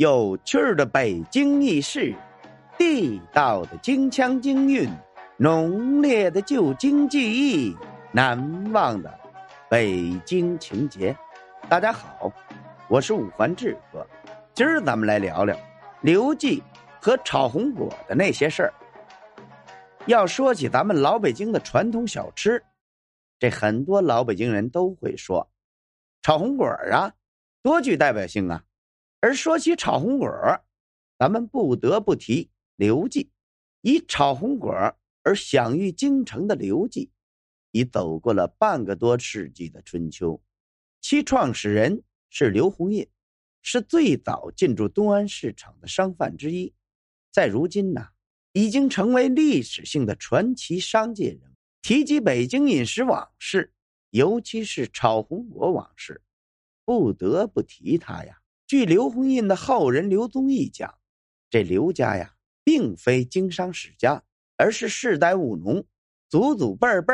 [0.00, 2.14] 有趣的北京轶事，
[2.78, 4.88] 地道的京腔京韵，
[5.36, 7.76] 浓烈的旧京记忆，
[8.10, 9.20] 难忘的
[9.68, 11.14] 北京情节。
[11.68, 12.32] 大家好，
[12.88, 14.06] 我是五环志哥，
[14.54, 15.54] 今儿咱们来聊聊
[16.00, 16.62] 刘记
[16.98, 18.72] 和炒红果的那些事儿。
[20.06, 22.64] 要说起咱们老北京的传统小吃，
[23.38, 25.46] 这很多老北京人都会说，
[26.22, 27.12] 炒红果啊，
[27.62, 28.62] 多具代表性啊。
[29.20, 30.28] 而说起炒红果
[31.18, 33.30] 咱们不得不提刘季。
[33.82, 34.72] 以炒红果
[35.22, 37.10] 而享誉京城的刘季，
[37.70, 40.42] 已走过了半个多世纪的春秋。
[41.00, 43.08] 其创始人是刘洪印，
[43.62, 46.74] 是最早进驻东安市场的商贩之一。
[47.30, 48.08] 在如今呢，
[48.52, 51.54] 已经成为历史性的传奇商界人物。
[51.82, 53.72] 提及北京饮食往事，
[54.10, 56.20] 尤其是炒红果往事，
[56.84, 58.39] 不得不提他呀。
[58.70, 60.96] 据刘洪印的后人刘宗义讲，
[61.50, 64.22] 这刘家呀，并非经商世家，
[64.56, 65.84] 而是世代务农，
[66.28, 67.12] 祖祖辈辈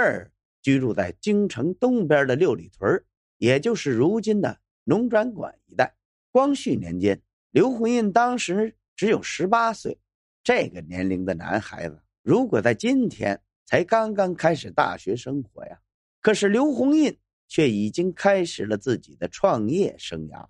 [0.60, 3.02] 居住在京城东边的六里屯
[3.38, 5.96] 也就是如今的农转馆一带。
[6.30, 7.22] 光绪年间，
[7.52, 9.98] 刘洪印当时只有十八岁，
[10.44, 15.80] 这个年龄的男孩子，如果在今天才刚刚开始大学生活呀，
[16.20, 20.46] 可是刘洪印却已经开始了自己的创业生涯。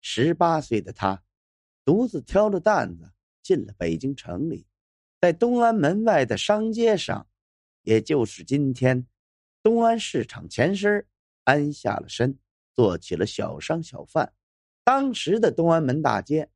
[0.00, 1.22] 十八岁的他，
[1.84, 4.66] 独自挑着担子进了北京城里，
[5.20, 7.26] 在东安门外的商街上，
[7.82, 9.06] 也就是今天
[9.62, 11.06] 东安市场前身，
[11.44, 12.38] 安下了身，
[12.74, 14.32] 做起了小商小贩。
[14.84, 16.48] 当时的东安门大街，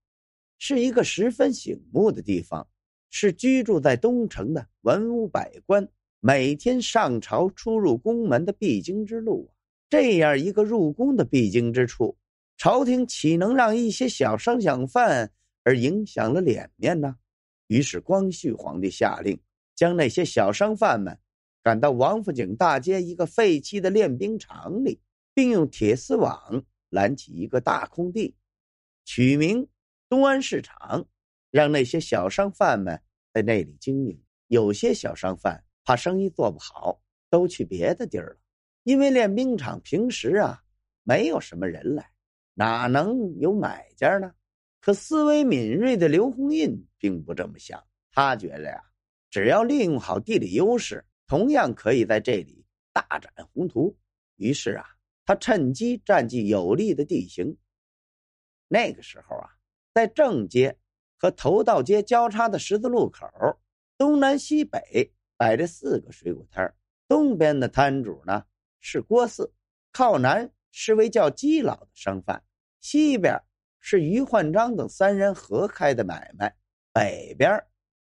[0.58, 2.68] 是一个十分醒目的地方，
[3.10, 5.88] 是居住在东城的文武百官
[6.20, 9.50] 每天上朝出入宫门的必经之路啊。
[9.90, 12.16] 这样一个入宫的必经之处。
[12.62, 15.32] 朝廷岂能让一些小商小贩
[15.64, 17.16] 而影响了脸面呢？
[17.66, 19.36] 于是光绪皇帝下令，
[19.74, 21.18] 将那些小商贩们
[21.60, 25.00] 赶到王府井大街一个废弃的练兵场里，
[25.34, 28.36] 并用铁丝网拦起一个大空地，
[29.04, 29.66] 取名
[30.08, 31.04] 东安市场，
[31.50, 33.02] 让那些小商贩们
[33.34, 34.22] 在那里经营。
[34.46, 38.36] 有些小商贩怕生意做不好，都去别的地儿了，
[38.84, 40.62] 因为练兵场平时啊
[41.02, 42.08] 没有什么人来。
[42.54, 44.32] 哪能有买家呢？
[44.80, 48.82] 可思维敏锐的刘洪印并不这么想，他觉得呀，
[49.30, 53.96] 只要利用好地理优势，同样可以在这里大展宏图。
[54.36, 54.84] 于是啊，
[55.24, 57.56] 他趁机占据有利的地形。
[58.66, 59.48] 那个时候啊，
[59.94, 60.76] 在正街
[61.16, 63.26] 和头道街交叉的十字路口，
[63.96, 66.74] 东南西北摆着四个水果摊
[67.06, 68.44] 东边的摊主呢
[68.80, 69.52] 是郭四，
[69.92, 70.52] 靠南。
[70.72, 72.42] 是位叫基老的商贩，
[72.80, 73.40] 西边
[73.78, 76.52] 是于焕章等三人合开的买卖，
[76.92, 77.62] 北边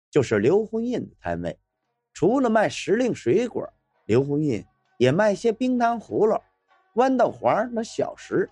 [0.09, 1.59] 就是刘红印的摊位。
[2.13, 3.67] 除了卖时令水果，
[4.05, 4.63] 刘红印
[4.97, 6.39] 也卖些冰糖葫芦、
[6.95, 8.49] 豌豆黄那小食。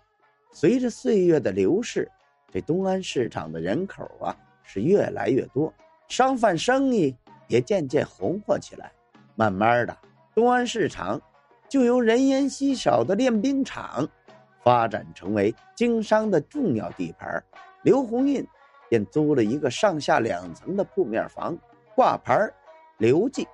[0.51, 2.09] 随着岁月的流逝，
[2.51, 5.71] 这东安市场的人口啊是越来越多，
[6.07, 7.15] 商贩生意
[7.47, 8.91] 也渐渐红火起来。
[9.35, 9.95] 慢慢的，
[10.33, 11.21] 东安市场。
[11.69, 14.07] 就由人烟稀少的练兵场，
[14.63, 17.41] 发展成为经商的重要地盘。
[17.83, 18.45] 刘红印
[18.89, 21.55] 便租了一个上下两层的铺面房，
[21.95, 22.51] 挂牌
[22.97, 23.47] 刘记，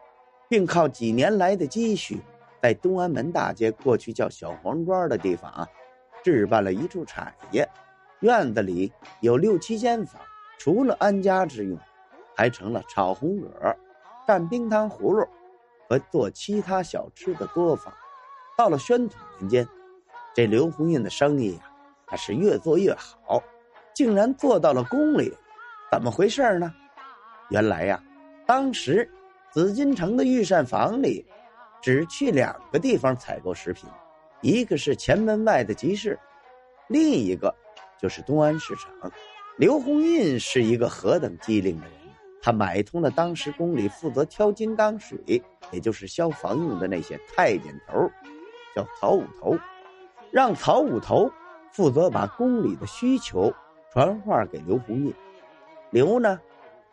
[0.48, 2.22] 并靠几年来的积蓄，
[2.62, 5.68] 在东安门大街过去叫小黄庄的地方啊，
[6.24, 7.68] 置办了一处产业。
[8.22, 10.22] 院子里有六七间房，
[10.58, 11.78] 除了安家之用，
[12.34, 13.50] 还成了炒红果、
[14.26, 15.28] 蘸冰糖葫芦
[15.88, 17.94] 和做其他小吃的作坊。
[18.58, 19.68] 到了宣统年间，
[20.34, 21.72] 这刘洪印的生意呀，
[22.08, 23.44] 他是越做越好，
[23.94, 25.34] 竟然做到了宫里。
[25.92, 26.74] 怎么回事呢？
[27.50, 28.02] 原来呀，
[28.46, 29.10] 当时
[29.52, 31.26] 紫禁城的御膳房里，
[31.82, 33.90] 只去两个地方采购食品，
[34.42, 36.18] 一个是前门外的集市，
[36.88, 37.54] 另一个
[38.02, 39.12] 就是东安市场。
[39.58, 41.94] 刘洪印是一个何等机灵的人！
[42.42, 45.42] 他买通了当时宫里负责挑金刚水，
[45.72, 48.10] 也就是消防用的那些太监头。
[48.76, 49.58] 叫曹五头，
[50.32, 51.32] 让曹五头
[51.72, 53.54] 负责把宫里的需求
[53.92, 55.14] 传话给刘洪印，
[55.92, 56.40] 刘呢，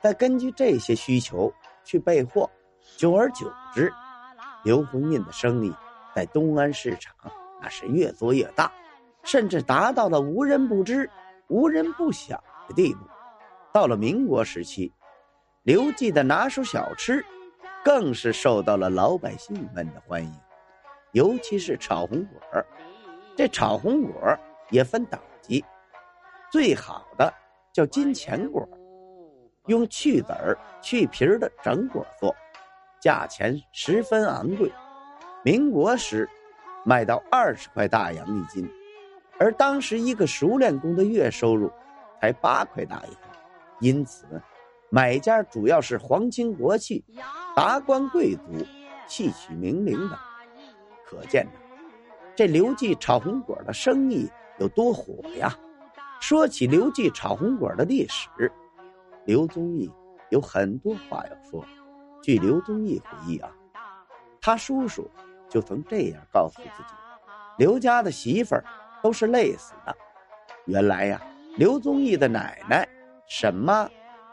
[0.00, 1.52] 再根据这些需求
[1.82, 2.48] 去备货。
[2.96, 3.92] 久而久之，
[4.64, 5.72] 刘洪印的生意
[6.14, 7.14] 在东安市场
[7.60, 8.70] 那是越做越大，
[9.22, 11.08] 甚至达到了无人不知、
[11.48, 13.00] 无人不晓的地步。
[13.72, 14.92] 到了民国时期，
[15.62, 17.24] 刘记的拿手小吃
[17.84, 20.32] 更是受到了老百姓们的欢迎。
[21.12, 22.40] 尤其是炒红果
[23.36, 24.12] 这炒红果
[24.70, 25.64] 也分等级，
[26.50, 27.32] 最好的
[27.72, 28.66] 叫金钱果，
[29.66, 32.34] 用去籽儿、去皮儿的整果做，
[33.00, 34.72] 价钱十分昂贵。
[35.44, 36.28] 民国时
[36.84, 38.66] 卖到二十块大洋一斤，
[39.38, 41.70] 而当时一个熟练工的月收入
[42.20, 43.14] 才八块大洋，
[43.80, 44.24] 因此
[44.88, 47.04] 买家主要是皇亲国戚、
[47.56, 48.42] 达官贵族、
[49.06, 50.18] 戏曲名伶等。
[51.12, 51.52] 可见呢，
[52.34, 54.26] 这刘记炒红果的生意
[54.58, 55.54] 有多火呀！
[56.22, 58.50] 说起刘记炒红果的历史，
[59.26, 59.90] 刘宗义
[60.30, 61.62] 有很多话要说。
[62.22, 63.50] 据刘宗义回忆啊，
[64.40, 65.10] 他叔叔
[65.50, 66.94] 就曾这样告诉自己：
[67.58, 68.64] 刘家的媳妇儿
[69.02, 69.94] 都是累死的。
[70.64, 71.20] 原来呀，
[71.56, 72.88] 刘宗义的奶奶
[73.26, 73.86] 沈妈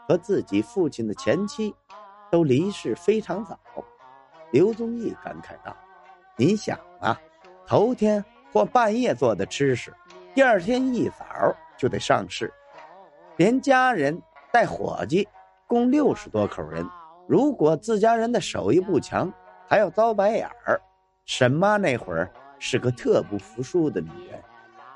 [0.08, 1.74] 和自己父亲的前妻
[2.30, 3.58] 都离世非常早。
[4.52, 5.76] 刘宗义感慨道
[6.40, 7.20] ：“你想啊，
[7.66, 9.92] 头天或半夜做的吃食，
[10.34, 12.50] 第二天一早。”就得上市，
[13.36, 14.18] 连家人
[14.50, 15.28] 带伙计，
[15.66, 16.86] 共六十多口人。
[17.26, 19.30] 如果自家人的手艺不强，
[19.66, 20.80] 还要遭白眼儿。
[21.26, 24.38] 沈妈那会儿是个特不服输的女人，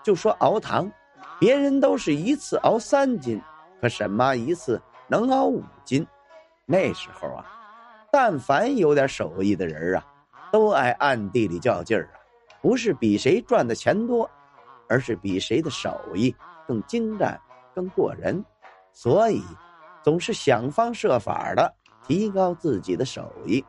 [0.02, 0.90] 就说熬糖，
[1.38, 3.40] 别人都是一次熬三斤，
[3.80, 6.06] 可沈妈一次能熬五斤。
[6.66, 7.46] 那时候啊，
[8.10, 10.04] 但凡有点手艺的人啊，
[10.54, 12.22] 都爱暗地里较劲儿啊，
[12.62, 14.30] 不是比谁赚的钱多，
[14.88, 16.32] 而是比谁的手艺。
[16.64, 17.36] 更精湛，
[17.74, 18.40] 更过人，
[18.92, 19.42] 所以
[20.04, 21.74] 总是想方设法的
[22.06, 23.64] 提高自己的手艺，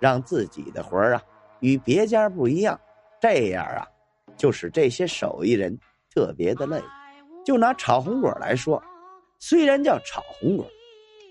[0.00, 1.22] 让自己的活儿啊
[1.60, 2.76] 与别家不一样。
[3.20, 3.86] 这样啊，
[4.36, 5.78] 就使这些手艺人
[6.12, 6.82] 特别的累。
[7.44, 8.82] 就拿炒红果来说，
[9.38, 10.66] 虽然叫炒红果，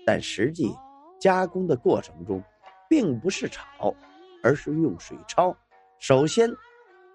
[0.06, 0.74] 但实际
[1.20, 2.42] 加工的过程中，
[2.88, 3.94] 并不是炒，
[4.44, 5.56] 而是用水焯。
[5.98, 6.54] 首先，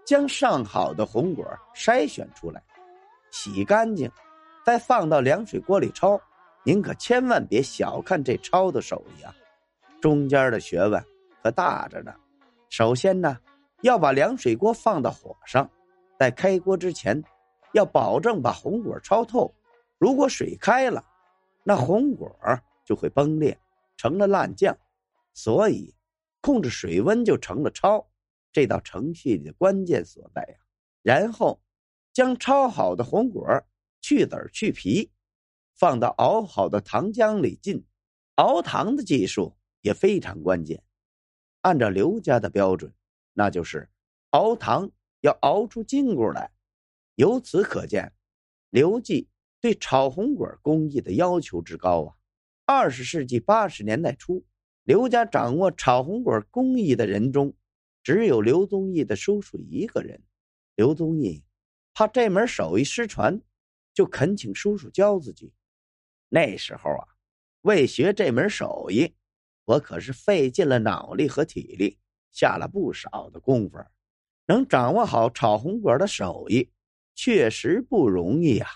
[0.03, 1.45] 将上好的红果
[1.75, 2.61] 筛选出来。
[3.29, 4.11] 洗干净，
[4.65, 6.19] 再放到凉水锅里焯。
[6.63, 9.33] 您可千万别小看这焯的手艺啊，
[10.01, 11.01] 中间的学问
[11.43, 12.13] 可大着呢。
[12.69, 13.37] 首先呢，
[13.81, 15.69] 要把凉水锅放到火上，
[16.17, 17.23] 在开锅之前，
[17.73, 19.53] 要保证把红果焯透。
[19.99, 21.03] 如果水开了，
[21.63, 22.35] 那红果
[22.83, 23.55] 就会崩裂，
[23.97, 24.75] 成了烂酱。
[25.33, 25.93] 所以，
[26.41, 28.07] 控制水温就成了焯
[28.51, 30.56] 这道程序的关键所在呀。
[31.01, 31.62] 然后。
[32.12, 33.45] 将焯好的红果
[34.01, 35.12] 去籽去皮，
[35.75, 37.86] 放到熬好的糖浆里浸。
[38.36, 40.83] 熬糖的技术也非常关键。
[41.62, 42.94] 按照刘家的标准，
[43.31, 43.89] 那就是
[44.31, 46.51] 熬糖要熬出筋骨来。
[47.15, 48.12] 由此可见，
[48.69, 49.30] 刘记
[49.62, 52.15] 对炒红果工艺的要求之高啊！
[52.65, 54.44] 二十世纪八十年代初，
[54.83, 57.55] 刘家掌握炒红果工艺的人中，
[58.03, 60.23] 只有刘宗义的叔叔一个人。
[60.75, 61.43] 刘宗义。
[61.91, 63.41] 怕这门手艺失传，
[63.93, 65.53] 就恳请叔叔教自己。
[66.29, 67.07] 那时候啊，
[67.61, 69.15] 为学这门手艺，
[69.65, 71.99] 我可是费尽了脑力和体力，
[72.31, 73.77] 下了不少的功夫。
[74.45, 76.71] 能掌握好炒红果的手艺，
[77.15, 78.69] 确实不容易啊！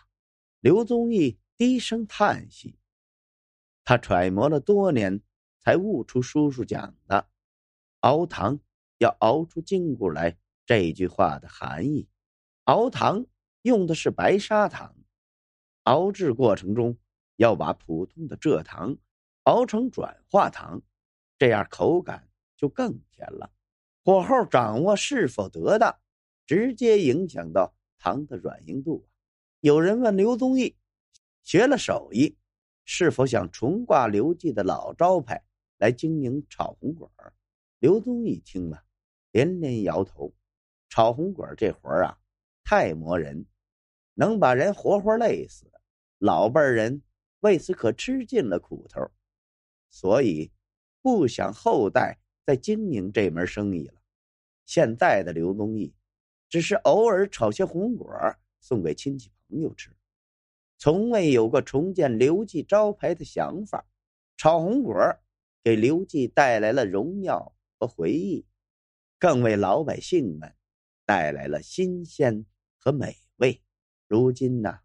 [0.59, 2.77] 刘宗义低声叹息，
[3.85, 5.21] 他揣摩了多年，
[5.63, 7.25] 才悟出叔叔讲的
[8.01, 8.59] “熬糖
[8.97, 10.37] 要熬出筋骨来”
[10.67, 12.09] 这句话的含义。
[12.65, 13.25] 熬糖
[13.61, 14.93] 用的是白砂糖，
[15.83, 16.97] 熬制过程中
[17.37, 18.97] 要把普通的蔗糖
[19.43, 20.81] 熬成转化糖，
[21.37, 23.49] 这样口感就更甜了。
[24.03, 25.97] 火候掌握是否得当，
[26.45, 29.07] 直接影响到糖的软硬度。
[29.61, 30.75] 有人问刘宗义，
[31.41, 32.35] 学了手艺，
[32.83, 35.41] 是否想重挂刘记的老招牌
[35.83, 37.11] 来经营炒红果？
[37.79, 38.85] 刘宗义听了，
[39.31, 40.33] 连连摇头。
[40.87, 42.17] 炒红果这活儿啊。
[42.63, 43.45] 太磨人，
[44.13, 45.69] 能把人活活累死。
[46.19, 47.01] 老辈人
[47.41, 49.11] 为此可吃尽了苦头，
[49.89, 50.53] 所以
[51.01, 54.01] 不想后代再经营这门生意了。
[54.65, 55.93] 现在的刘宗义，
[56.47, 58.09] 只是偶尔炒些红果
[58.61, 59.93] 送给亲戚朋友吃，
[60.77, 63.85] 从未有过重建刘记招牌的想法。
[64.37, 64.95] 炒红果
[65.63, 68.45] 给刘记带来了荣耀和回忆，
[69.17, 70.53] 更为老百姓们
[71.05, 72.45] 带来了新鲜。
[72.85, 73.61] 和美味，
[74.09, 74.79] 如今呢，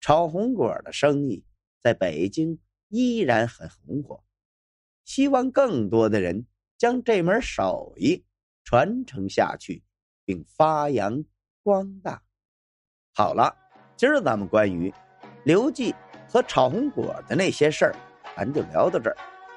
[0.00, 1.44] 炒红果的生意
[1.80, 4.22] 在北京依然很红火。
[5.04, 6.46] 希望更多的人
[6.78, 8.24] 将这门手艺
[8.62, 9.82] 传承下去，
[10.24, 11.24] 并发扬
[11.64, 12.22] 光大。
[13.12, 13.52] 好了，
[13.96, 14.94] 今儿咱们关于
[15.44, 15.92] 刘记
[16.28, 17.96] 和炒红果的那些事儿，
[18.36, 19.33] 咱就聊到这儿。